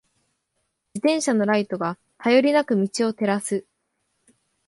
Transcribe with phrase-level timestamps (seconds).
[0.95, 3.67] 自転車のライトが、頼りなく道を照らす。